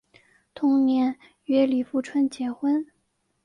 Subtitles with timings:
[0.55, 1.15] 同年
[1.45, 2.87] 与李富春结婚。